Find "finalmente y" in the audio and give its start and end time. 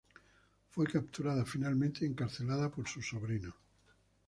1.45-2.07